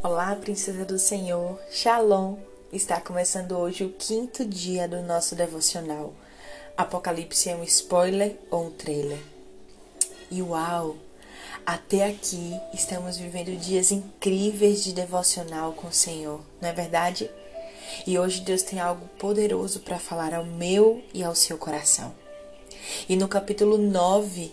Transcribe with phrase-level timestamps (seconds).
[0.00, 2.36] Olá, princesa do Senhor, Shalom!
[2.72, 6.14] Está começando hoje o quinto dia do nosso devocional.
[6.76, 9.18] Apocalipse é um spoiler ou um trailer?
[10.30, 10.94] E uau!
[11.66, 17.28] Até aqui estamos vivendo dias incríveis de devocional com o Senhor, não é verdade?
[18.06, 22.14] E hoje Deus tem algo poderoso para falar ao meu e ao seu coração.
[23.08, 24.52] E no capítulo 9,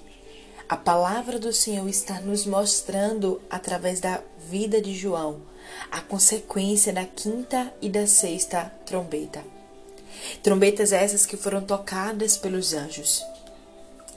[0.67, 5.41] a palavra do Senhor está nos mostrando, através da vida de João,
[5.91, 9.43] a consequência da quinta e da sexta trombeta.
[10.41, 13.23] Trombetas essas que foram tocadas pelos anjos.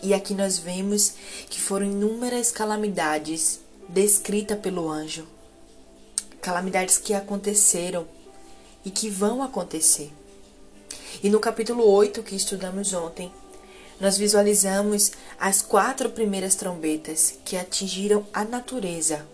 [0.02, 1.14] E aqui nós vemos
[1.50, 5.26] que foram inúmeras calamidades descritas pelo anjo.
[6.40, 8.06] Calamidades que aconteceram
[8.84, 10.10] e que vão acontecer.
[11.22, 13.30] E no capítulo 8 que estudamos ontem,
[14.00, 19.26] nós visualizamos as quatro primeiras trombetas que atingiram a natureza,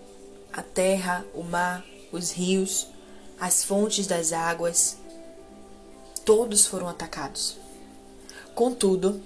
[0.52, 2.88] a terra, o mar, os rios,
[3.38, 4.96] as fontes das águas.
[6.24, 7.58] Todos foram atacados.
[8.54, 9.20] Contudo,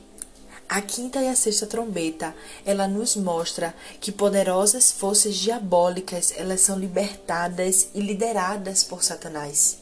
[0.69, 2.35] a quinta e a sexta trombeta,
[2.67, 9.79] ela nos mostra que poderosas forças diabólicas, elas são libertadas e lideradas por Satanás,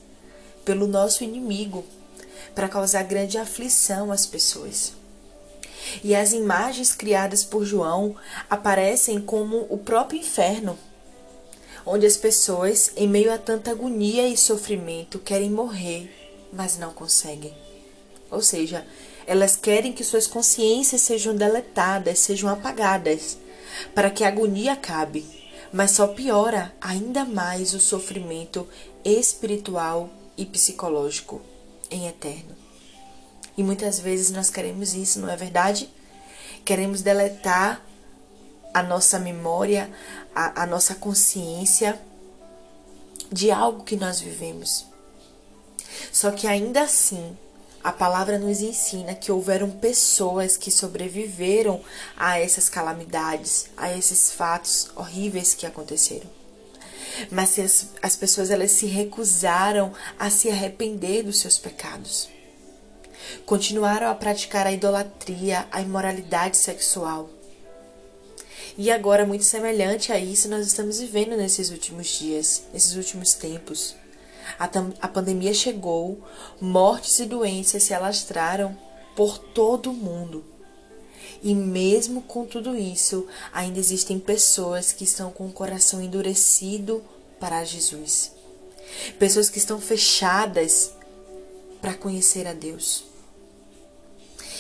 [0.65, 1.85] pelo nosso inimigo,
[2.55, 4.93] para causar grande aflição às pessoas.
[6.03, 8.17] E as imagens criadas por João
[8.49, 10.79] aparecem como o próprio inferno,
[11.85, 16.11] onde as pessoas, em meio a tanta agonia e sofrimento, querem morrer,
[16.53, 17.55] mas não conseguem.
[18.31, 18.87] Ou seja,
[19.27, 23.39] elas querem que suas consciências sejam deletadas, sejam apagadas,
[23.95, 25.25] para que a agonia acabe,
[25.73, 28.67] mas só piora ainda mais o sofrimento
[29.05, 31.41] espiritual e psicológico
[31.91, 32.66] em eterno.
[33.57, 35.89] E muitas vezes nós queremos isso, não é verdade?
[36.65, 37.81] Queremos deletar
[38.75, 39.91] a nossa memória,
[40.35, 41.99] a, a nossa consciência
[43.33, 44.87] de algo que nós vivemos.
[46.13, 47.37] Só que ainda assim,
[47.83, 51.81] a palavra nos ensina que houveram pessoas que sobreviveram
[52.17, 56.29] a essas calamidades, a esses fatos horríveis que aconteceram.
[57.31, 62.29] Mas as, as pessoas elas se recusaram a se arrepender dos seus pecados.
[63.45, 67.31] Continuaram a praticar a idolatria, a imoralidade sexual.
[68.79, 73.97] E agora, muito semelhante a isso, nós estamos vivendo nesses últimos dias, nesses últimos tempos.
[74.59, 74.69] A,
[75.01, 76.23] a pandemia chegou,
[76.61, 78.77] mortes e doenças se alastraram
[79.15, 80.45] por todo o mundo.
[81.43, 87.03] E mesmo com tudo isso, ainda existem pessoas que estão com o coração endurecido
[87.41, 88.33] para Jesus.
[89.19, 90.93] Pessoas que estão fechadas
[91.81, 93.05] para conhecer a Deus.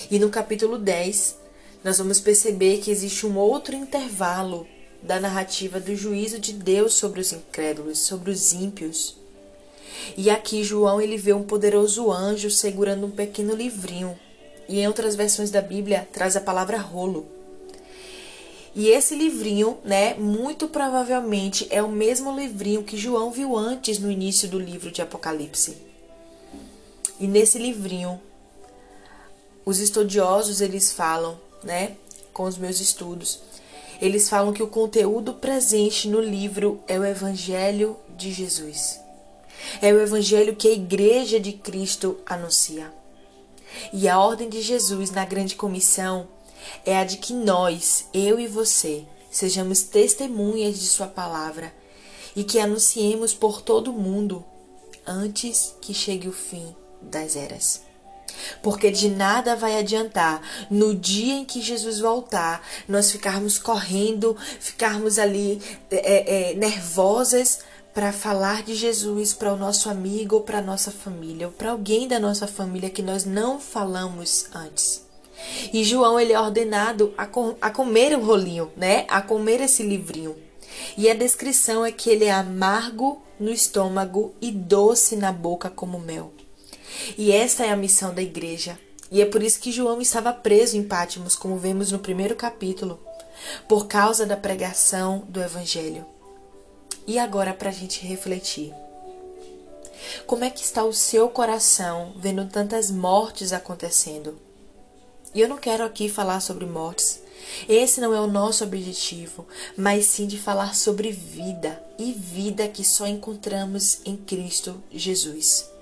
[0.09, 1.37] E no capítulo 10,
[1.83, 4.65] nós vamos perceber que existe um outro intervalo
[5.03, 9.17] da narrativa do juízo de Deus sobre os incrédulos, sobre os ímpios.
[10.17, 14.17] E aqui João ele vê um poderoso anjo segurando um pequeno livrinho.
[14.69, 17.27] E em outras versões da Bíblia traz a palavra rolo.
[18.73, 24.11] E esse livrinho, né, muito provavelmente é o mesmo livrinho que João viu antes no
[24.11, 25.77] início do livro de Apocalipse.
[27.19, 28.21] E nesse livrinho,
[29.66, 31.97] os estudiosos eles falam né,
[32.32, 33.41] com os meus estudos.
[34.00, 39.00] Eles falam que o conteúdo presente no livro é o Evangelho de Jesus.
[39.82, 42.93] É o Evangelho que a Igreja de Cristo anuncia.
[43.93, 46.28] E a ordem de Jesus na grande comissão
[46.84, 51.75] é a de que nós, eu e você, sejamos testemunhas de Sua palavra
[52.37, 54.44] e que anunciemos por todo o mundo
[55.05, 57.86] antes que chegue o fim das eras.
[58.62, 60.41] Porque de nada vai adiantar
[60.71, 67.61] no dia em que Jesus voltar nós ficarmos correndo, ficarmos ali é, é, nervosas
[67.94, 72.06] para falar de Jesus para o nosso amigo ou para nossa família, ou para alguém
[72.06, 75.06] da nossa família que nós não falamos antes.
[75.73, 79.06] E João ele é ordenado a, com, a comer o rolinho, né?
[79.09, 80.37] A comer esse livrinho.
[80.97, 85.99] E a descrição é que ele é amargo no estômago e doce na boca como
[85.99, 86.32] mel.
[87.16, 88.78] E esta é a missão da igreja.
[89.10, 93.00] E é por isso que João estava preso em Pátimos, como vemos no primeiro capítulo,
[93.69, 96.04] por causa da pregação do Evangelho.
[97.06, 98.75] E agora, para a gente refletir.
[100.26, 104.38] Como é que está o seu coração vendo tantas mortes acontecendo?
[105.34, 107.20] E eu não quero aqui falar sobre mortes.
[107.69, 109.46] Esse não é o nosso objetivo,
[109.76, 115.75] mas sim de falar sobre vida e vida que só encontramos em Cristo Jesus.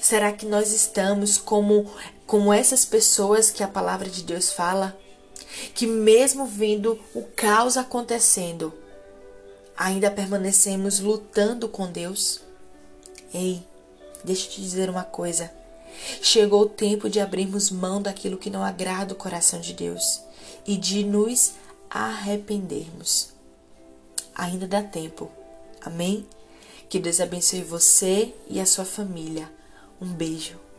[0.00, 1.90] Será que nós estamos como,
[2.26, 4.98] como essas pessoas que a palavra de Deus fala?
[5.74, 8.72] Que mesmo vendo o caos acontecendo,
[9.80, 12.42] Ainda permanecemos lutando com Deus?
[13.32, 13.66] Ei,
[14.22, 15.50] deixa eu te dizer uma coisa.
[16.20, 20.20] Chegou o tempo de abrirmos mão daquilo que não agrada o coração de Deus
[20.66, 21.54] e de nos
[21.88, 23.30] arrependermos.
[24.34, 25.30] Ainda dá tempo.
[25.80, 26.26] Amém?
[26.90, 29.50] Que Deus abençoe você e a sua família.
[30.00, 30.69] Um beijo.